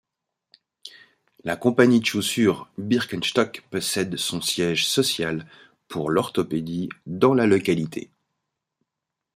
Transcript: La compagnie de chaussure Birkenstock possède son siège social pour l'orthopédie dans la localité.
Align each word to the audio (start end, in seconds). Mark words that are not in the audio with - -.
La 1.43 1.55
compagnie 1.55 1.99
de 1.99 2.05
chaussure 2.05 2.67
Birkenstock 2.79 3.63
possède 3.69 4.15
son 4.17 4.41
siège 4.41 4.87
social 4.87 5.45
pour 5.87 6.09
l'orthopédie 6.09 6.89
dans 7.05 7.35
la 7.35 7.45
localité. 7.45 8.09